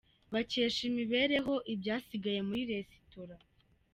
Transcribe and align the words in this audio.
Bakesha 0.33 0.81
imibereho 0.89 1.53
ibyasigaye 1.73 2.39
muri 2.47 2.61
resitora 2.71 3.35